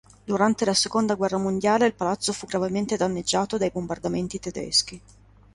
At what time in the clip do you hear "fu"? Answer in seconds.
2.33-2.47